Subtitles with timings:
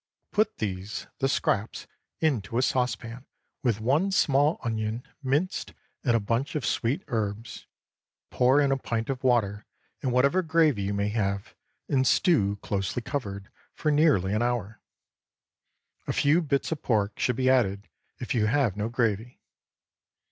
[0.31, 3.27] Put these—the scraps—into a saucepan,
[3.61, 7.67] with one small onion, minced, and a bunch of sweet herbs;
[8.31, 9.63] pour in a pint of water,
[10.01, 11.53] and whatever gravy you may have,
[11.87, 14.81] and stew, closely covered, for nearly an hour.
[16.07, 17.87] A few bits of pork should be added
[18.17, 19.39] if you have no gravy.